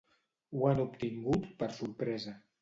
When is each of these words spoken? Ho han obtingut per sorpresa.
Ho 0.55 0.63
han 0.69 0.81
obtingut 0.83 1.45
per 1.61 1.69
sorpresa. 1.81 2.35